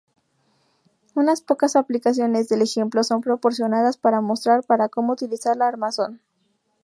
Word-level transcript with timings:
Unas 1.13 1.41
pocas 1.43 1.75
aplicaciones 1.75 2.49
del 2.49 2.63
ejemplo 2.63 3.03
son 3.03 3.21
proporcionadas 3.21 3.97
para 3.97 4.19
mostrar 4.19 4.63
para 4.63 4.89
cómo 4.89 5.13
utilizar 5.13 5.55
la 5.57 5.67
armazón. 5.67 6.19